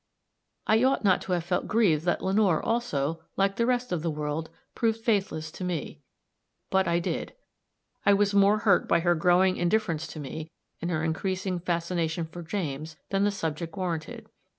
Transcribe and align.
I 0.65 0.83
ought 0.83 1.03
not 1.03 1.21
to 1.21 1.33
have 1.33 1.43
felt 1.43 1.67
grieved 1.67 2.05
that 2.05 2.23
Lenore, 2.23 2.59
also, 2.59 3.21
like 3.37 3.55
the 3.57 3.67
rest 3.67 3.91
of 3.91 4.01
the 4.01 4.09
world, 4.09 4.49
proved 4.73 4.99
faithless 4.99 5.51
to 5.51 5.63
me. 5.63 6.01
But 6.71 6.87
I 6.87 6.97
did. 6.97 7.35
I 8.03 8.13
was 8.13 8.33
more 8.33 8.57
hurt 8.57 8.87
by 8.87 9.01
her 9.01 9.13
growing 9.13 9.57
indifference 9.57 10.07
to 10.07 10.19
me 10.19 10.49
and 10.81 10.89
her 10.89 11.03
increasing 11.03 11.59
fascination 11.59 12.25
for 12.25 12.41
James 12.41 12.95
than 13.11 13.25
the 13.25 13.29
subject 13.29 13.77
warranted. 13.77 14.25